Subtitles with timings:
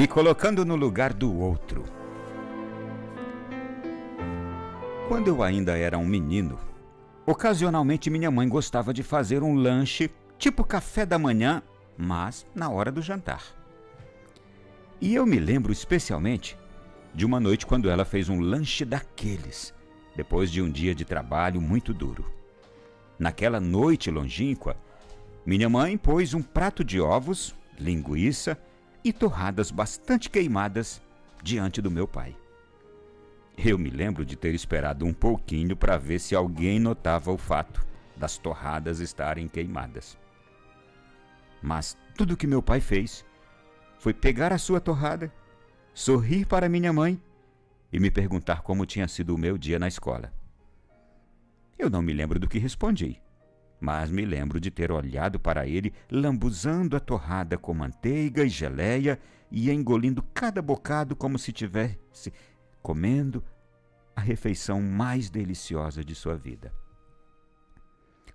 [0.00, 1.84] me colocando no lugar do outro.
[5.06, 6.58] Quando eu ainda era um menino,
[7.26, 11.62] ocasionalmente minha mãe gostava de fazer um lanche, tipo café da manhã,
[11.98, 13.44] mas na hora do jantar.
[15.02, 16.56] E eu me lembro especialmente
[17.14, 19.74] de uma noite quando ela fez um lanche daqueles,
[20.16, 22.24] depois de um dia de trabalho muito duro.
[23.18, 24.78] Naquela noite longínqua,
[25.44, 28.56] minha mãe pôs um prato de ovos, linguiça
[29.02, 31.00] e torradas bastante queimadas
[31.42, 32.36] diante do meu pai.
[33.56, 37.86] Eu me lembro de ter esperado um pouquinho para ver se alguém notava o fato
[38.16, 40.18] das torradas estarem queimadas.
[41.62, 43.24] Mas tudo que meu pai fez
[43.98, 45.32] foi pegar a sua torrada,
[45.92, 47.20] sorrir para minha mãe
[47.92, 50.32] e me perguntar como tinha sido o meu dia na escola.
[51.78, 53.20] Eu não me lembro do que respondi,
[53.80, 59.18] mas me lembro de ter olhado para ele lambuzando a torrada com manteiga e geleia
[59.50, 62.32] e engolindo cada bocado como se tivesse
[62.82, 63.42] comendo
[64.14, 66.72] a refeição mais deliciosa de sua vida.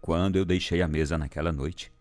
[0.02, 1.92] Quando eu deixei a mesa naquela noite,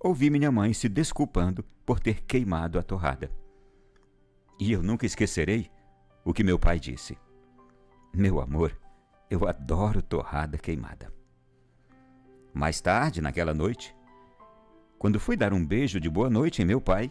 [0.00, 3.30] ouvi minha mãe se desculpando por ter queimado a torrada.
[4.58, 5.70] E eu nunca esquecerei
[6.24, 7.18] o que meu pai disse:
[8.14, 8.78] Meu amor,
[9.28, 11.12] eu adoro torrada queimada.
[12.54, 13.94] Mais tarde, naquela noite,
[14.96, 17.10] quando fui dar um beijo de boa noite em meu pai,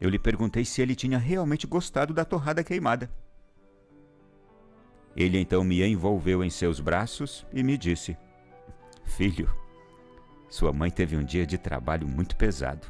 [0.00, 3.08] eu lhe perguntei se ele tinha realmente gostado da torrada queimada.
[5.16, 8.18] Ele então me envolveu em seus braços e me disse:
[9.04, 9.48] Filho,
[10.48, 12.86] sua mãe teve um dia de trabalho muito pesado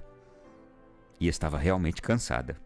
[1.20, 2.56] e estava realmente cansada.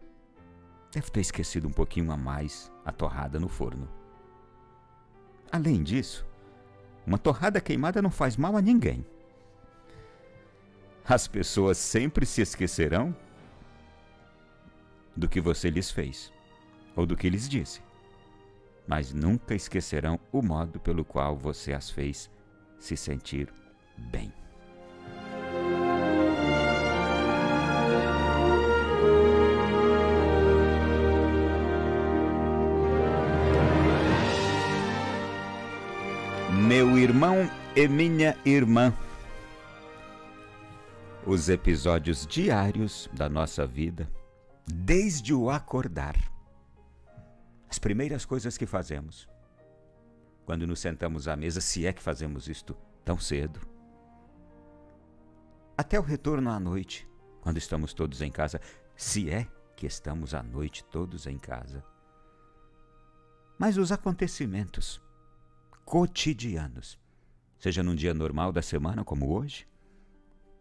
[0.91, 3.89] Deve ter esquecido um pouquinho a mais a torrada no forno.
[5.51, 6.25] Além disso,
[7.05, 9.05] uma torrada queimada não faz mal a ninguém.
[11.05, 13.15] As pessoas sempre se esquecerão
[15.15, 16.31] do que você lhes fez
[16.95, 17.81] ou do que lhes disse
[18.87, 22.29] mas nunca esquecerão o modo pelo qual você as fez
[22.79, 23.51] se sentir
[23.97, 24.31] bem.
[37.75, 38.93] E minha irmã.
[41.25, 44.07] Os episódios diários da nossa vida,
[44.67, 46.15] desde o acordar
[47.69, 49.27] as primeiras coisas que fazemos
[50.45, 53.59] quando nos sentamos à mesa, se é que fazemos isto tão cedo.
[55.77, 57.07] Até o retorno à noite,
[57.41, 58.59] quando estamos todos em casa,
[58.95, 61.83] se é que estamos à noite todos em casa.
[63.57, 65.01] Mas os acontecimentos
[65.85, 66.99] cotidianos,
[67.63, 69.65] seja num dia normal da semana como hoje,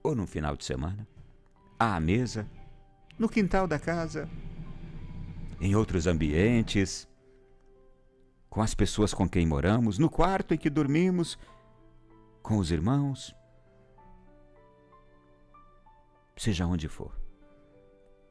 [0.05, 1.05] ou num final de semana,
[1.77, 2.49] à mesa,
[3.19, 4.31] no quintal da casa,
[5.61, 7.09] em outros ambientes,
[8.49, 11.37] com as pessoas com quem moramos, no quarto em que dormimos,
[12.41, 13.35] com os irmãos,
[16.37, 17.21] seja onde for.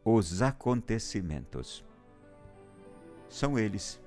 [0.05, 1.83] Os acontecimentos
[3.27, 4.01] são eles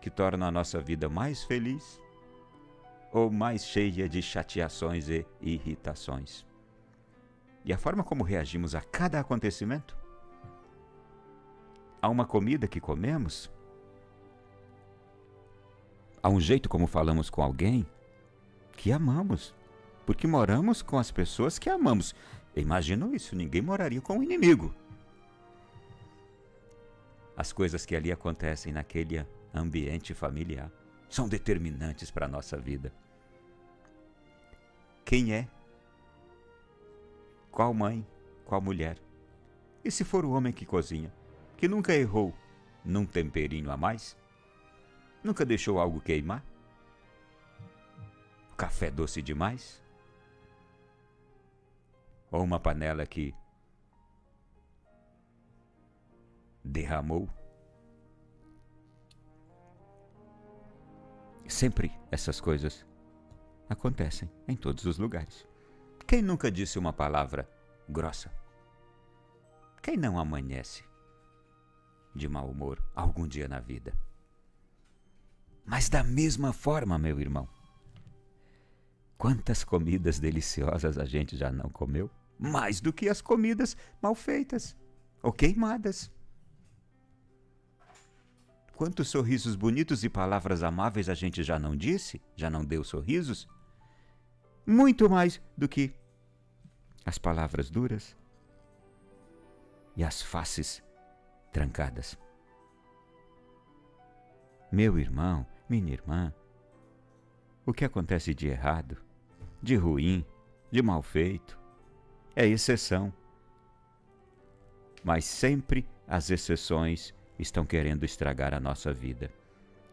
[0.00, 2.00] que tornam a nossa vida mais feliz
[3.12, 6.44] ou mais cheia de chateações e irritações.
[7.64, 10.02] E a forma como reagimos a cada acontecimento
[12.02, 13.48] Há uma comida que comemos?
[16.20, 17.86] Há um jeito como falamos com alguém
[18.76, 19.54] que amamos,
[20.04, 22.12] porque moramos com as pessoas que amamos.
[22.56, 24.74] Imagino isso, ninguém moraria com um inimigo.
[27.36, 29.24] As coisas que ali acontecem naquele
[29.54, 30.72] ambiente familiar
[31.14, 32.92] são determinantes para a nossa vida.
[35.04, 35.48] Quem é?
[37.50, 38.06] Qual mãe?
[38.44, 38.98] Qual mulher?
[39.84, 41.12] E se for o homem que cozinha?
[41.62, 42.34] que nunca errou
[42.84, 44.16] num temperinho a mais?
[45.22, 46.44] Nunca deixou algo queimar?
[48.56, 49.80] Café doce demais?
[52.32, 53.32] Ou uma panela que
[56.64, 57.30] derramou?
[61.52, 62.84] Sempre essas coisas
[63.68, 65.46] acontecem em todos os lugares.
[66.06, 67.46] Quem nunca disse uma palavra
[67.86, 68.32] grossa?
[69.82, 70.82] Quem não amanhece
[72.16, 73.92] de mau humor algum dia na vida.
[75.62, 77.46] Mas da mesma forma, meu irmão,
[79.18, 82.10] quantas comidas deliciosas a gente já não comeu?
[82.38, 84.74] Mais do que as comidas mal feitas
[85.22, 86.10] ou queimadas.
[88.76, 93.48] Quantos sorrisos bonitos e palavras amáveis a gente já não disse, já não deu sorrisos?
[94.66, 95.94] Muito mais do que
[97.04, 98.16] as palavras duras
[99.96, 100.82] e as faces
[101.52, 102.18] trancadas.
[104.70, 106.32] Meu irmão, minha irmã,
[107.66, 108.96] o que acontece de errado,
[109.62, 110.24] de ruim,
[110.70, 111.58] de mal feito,
[112.34, 113.12] é exceção.
[115.04, 119.30] Mas sempre as exceções estão querendo estragar a nossa vida,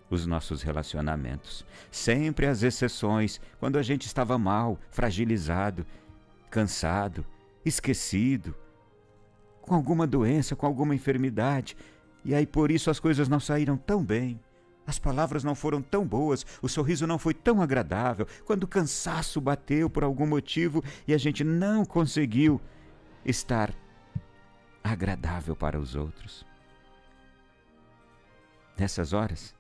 [0.09, 1.65] os nossos relacionamentos.
[1.91, 5.85] Sempre as exceções, quando a gente estava mal, fragilizado,
[6.49, 7.25] cansado,
[7.65, 8.55] esquecido,
[9.61, 11.77] com alguma doença, com alguma enfermidade,
[12.25, 14.39] e aí por isso as coisas não saíram tão bem.
[14.85, 19.39] As palavras não foram tão boas, o sorriso não foi tão agradável, quando o cansaço
[19.39, 22.59] bateu por algum motivo e a gente não conseguiu
[23.23, 23.71] estar
[24.83, 26.48] agradável para os outros.
[28.79, 29.53] Nessas horas,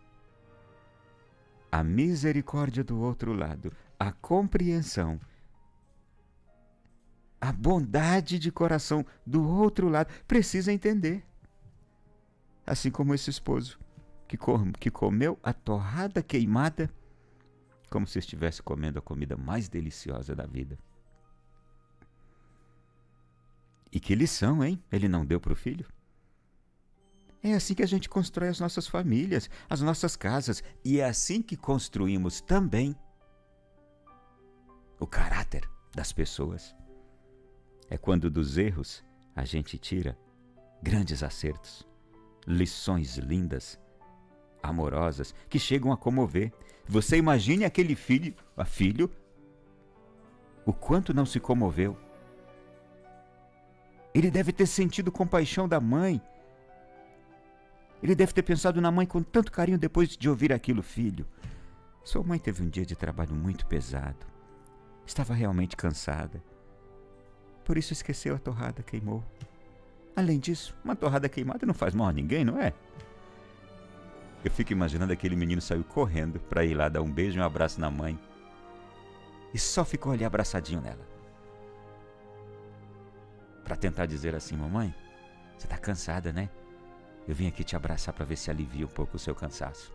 [1.69, 3.69] a misericórdia do outro lado,
[3.99, 5.19] a compreensão,
[7.41, 11.21] a bondade de coração do outro lado precisa entender.
[12.65, 13.77] Assim como esse esposo
[14.25, 16.89] que, com, que comeu a torrada queimada
[17.89, 20.79] como se estivesse comendo a comida mais deliciosa da vida.
[23.91, 24.81] E que lição, hein?
[24.89, 25.85] Ele não deu para o filho?
[27.41, 31.41] É assim que a gente constrói as nossas famílias, as nossas casas, e é assim
[31.41, 32.95] que construímos também
[34.99, 36.75] o caráter das pessoas.
[37.89, 39.03] É quando dos erros
[39.35, 40.17] a gente tira
[40.83, 41.87] grandes acertos,
[42.45, 43.79] lições lindas,
[44.61, 46.51] amorosas, que chegam a comover.
[46.87, 49.09] Você imagine aquele filho, a filho,
[50.65, 51.97] o quanto não se comoveu.
[54.13, 56.21] Ele deve ter sentido compaixão da mãe
[58.01, 61.25] ele deve ter pensado na mãe com tanto carinho depois de ouvir aquilo, filho.
[62.03, 64.25] Sua mãe teve um dia de trabalho muito pesado.
[65.05, 66.41] Estava realmente cansada.
[67.65, 69.23] Por isso esqueceu a torrada, queimou.
[70.15, 72.73] Além disso, uma torrada queimada não faz mal a ninguém, não é?
[74.43, 77.45] Eu fico imaginando aquele menino saiu correndo para ir lá dar um beijo e um
[77.45, 78.17] abraço na mãe.
[79.53, 81.05] E só ficou ali abraçadinho nela.
[83.63, 84.95] Para tentar dizer assim, mamãe,
[85.57, 86.49] você está cansada, né?
[87.27, 89.93] Eu vim aqui te abraçar para ver se alivia um pouco o seu cansaço.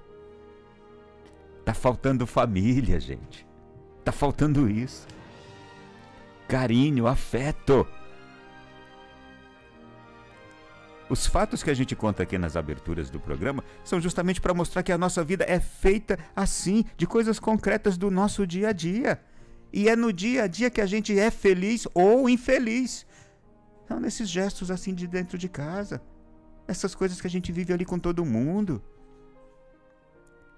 [1.64, 3.46] Tá faltando família, gente.
[4.04, 5.06] Tá faltando isso.
[6.46, 7.86] Carinho, afeto.
[11.08, 14.82] Os fatos que a gente conta aqui nas aberturas do programa são justamente para mostrar
[14.82, 19.20] que a nossa vida é feita assim, de coisas concretas do nosso dia a dia.
[19.72, 23.06] E é no dia a dia que a gente é feliz ou infeliz.
[23.88, 26.00] Não nesses gestos assim de dentro de casa
[26.66, 28.82] essas coisas que a gente vive ali com todo mundo.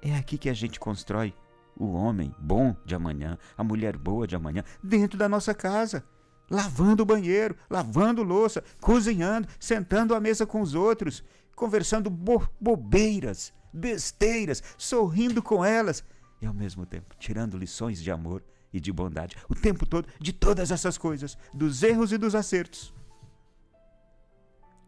[0.03, 1.35] É aqui que a gente constrói
[1.77, 6.05] o homem bom de amanhã, a mulher boa de amanhã, dentro da nossa casa.
[6.51, 11.25] Lavando o banheiro, lavando louça, cozinhando, sentando à mesa com os outros,
[11.57, 16.05] conversando bo bobeiras, besteiras, sorrindo com elas
[16.41, 18.43] e ao mesmo tempo tirando lições de amor
[18.73, 22.95] e de bondade o tempo todo de todas essas coisas, dos erros e dos acertos.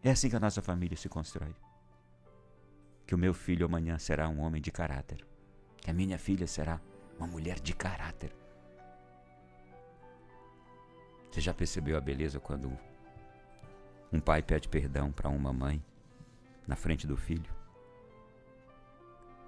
[0.03, 1.55] É assim que a nossa família se constrói.
[3.07, 5.27] Que o meu filho amanhã será um homem de caráter.
[5.79, 6.81] Que a minha filha será
[7.19, 8.33] uma mulher de caráter.
[11.31, 12.77] Você já percebeu a beleza quando
[14.13, 15.85] um pai pede perdão para uma mãe
[16.67, 17.53] na frente do filho?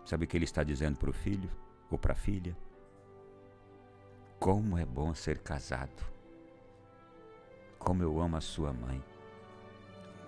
[0.05, 1.51] Sabe o que ele está dizendo para o filho
[1.91, 2.57] ou para a filha?
[4.39, 6.05] Como é bom ser casado.
[7.79, 9.03] Como eu amo a sua mãe.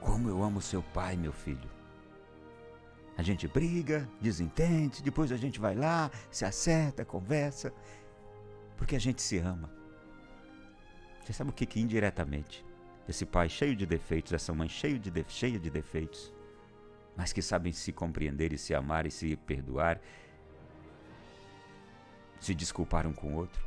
[0.05, 1.71] Como eu amo seu pai, meu filho.
[3.17, 7.73] A gente briga, desentende, depois a gente vai lá, se acerta, conversa,
[8.77, 9.71] porque a gente se ama.
[11.23, 12.65] Você sabe o que, que indiretamente
[13.09, 16.33] esse pai cheio de defeitos, essa mãe cheio de de, cheia de defeitos,
[17.17, 20.01] mas que sabem se compreender e se amar e se perdoar,
[22.41, 23.65] se desculpar um com o outro,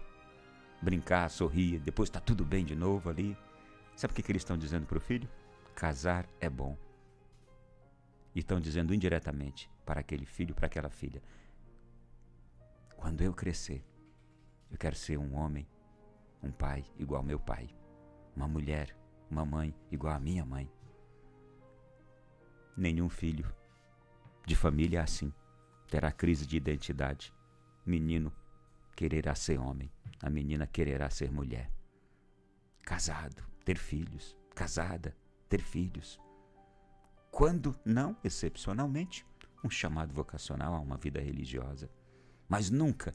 [0.82, 3.38] brincar, sorrir, depois está tudo bem de novo ali.
[3.96, 5.30] Sabe o que, que eles estão dizendo para o filho?
[5.76, 6.78] Casar é bom.
[8.34, 11.22] E estão dizendo indiretamente para aquele filho, para aquela filha:
[12.96, 13.86] quando eu crescer,
[14.72, 15.68] eu quero ser um homem,
[16.42, 17.70] um pai igual meu pai,
[18.34, 18.98] uma mulher,
[19.30, 20.72] uma mãe igual à minha mãe.
[22.78, 23.54] Nenhum filho
[24.46, 25.34] de família assim.
[25.88, 27.34] Terá crise de identidade.
[27.86, 28.34] Menino
[28.96, 29.92] quererá ser homem,
[30.22, 31.70] a menina quererá ser mulher.
[32.82, 35.16] Casado, ter filhos, casada,
[35.50, 36.20] ter filhos.
[37.32, 39.26] Quando não, excepcionalmente,
[39.64, 41.90] um chamado vocacional a uma vida religiosa.
[42.48, 43.14] Mas nunca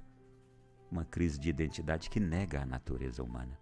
[0.91, 3.59] uma crise de identidade que nega a natureza humana.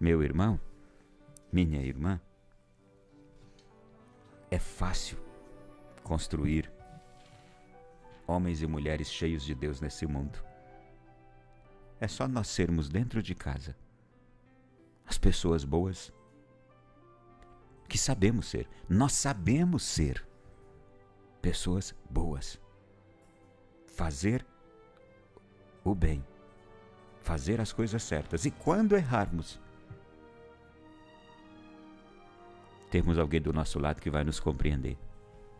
[0.00, 0.58] Meu irmão,
[1.52, 2.20] minha irmã,
[4.50, 5.18] É fácil
[6.04, 6.70] construir
[8.24, 10.38] homens e mulheres cheios de Deus nesse mundo.
[11.98, 13.76] É só nós sermos dentro de casa
[15.06, 16.12] as pessoas boas
[17.88, 18.68] que sabemos ser.
[18.88, 20.26] Nós sabemos ser
[21.40, 22.60] pessoas boas.
[23.86, 24.44] Fazer
[25.84, 26.24] o bem.
[27.20, 28.44] Fazer as coisas certas.
[28.44, 29.60] E quando errarmos,
[32.90, 34.98] temos alguém do nosso lado que vai nos compreender.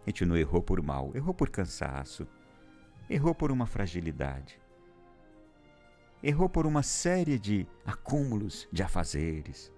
[0.06, 2.26] A gente não errou por mal, errou por cansaço,
[3.08, 4.60] errou por uma fragilidade,
[6.24, 9.70] errou por uma série de acúmulos de afazeres,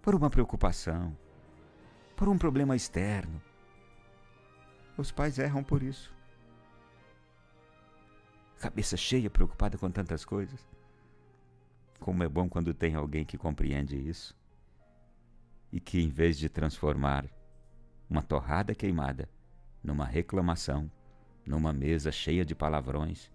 [0.00, 1.14] por uma preocupação,
[2.16, 3.42] por um problema externo.
[4.96, 6.14] Os pais erram por isso.
[8.58, 10.66] Cabeça cheia, preocupada com tantas coisas.
[11.98, 14.34] Como é bom quando tem alguém que compreende isso
[15.70, 17.26] e que, em vez de transformar
[18.08, 19.28] uma torrada queimada
[19.84, 20.90] numa reclamação,
[21.44, 23.30] numa mesa cheia de palavrões,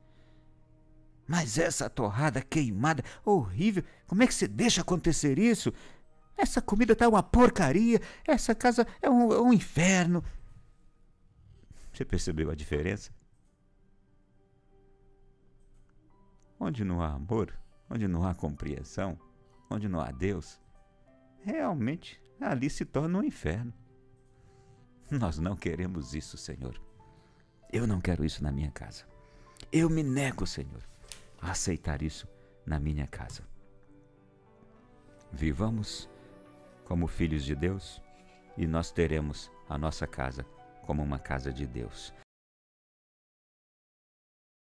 [1.27, 5.73] mas essa torrada queimada, horrível, como é que você deixa acontecer isso?
[6.37, 10.23] Essa comida tá uma porcaria, essa casa é um, é um inferno.
[11.91, 13.11] Você percebeu a diferença?
[16.59, 17.57] Onde não há amor,
[17.89, 19.17] onde não há compreensão,
[19.69, 20.59] onde não há Deus,
[21.41, 23.73] realmente ali se torna um inferno.
[25.09, 26.81] Nós não queremos isso, Senhor.
[27.71, 29.05] Eu não quero isso na minha casa.
[29.71, 30.83] Eu me nego, Senhor,
[31.51, 32.27] aceitar isso
[32.65, 33.43] na minha casa.
[35.31, 36.09] Vivamos
[36.83, 38.01] como filhos de Deus
[38.57, 40.45] e nós teremos a nossa casa
[40.85, 42.13] como uma casa de Deus.